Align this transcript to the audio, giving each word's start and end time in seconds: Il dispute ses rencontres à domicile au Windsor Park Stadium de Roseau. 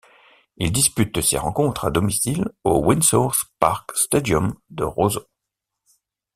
Il 0.57 0.71
dispute 0.71 1.21
ses 1.21 1.37
rencontres 1.37 1.85
à 1.85 1.91
domicile 1.91 2.49
au 2.63 2.79
Windsor 2.87 3.35
Park 3.59 3.91
Stadium 3.95 4.55
de 4.71 4.83
Roseau. 4.83 5.27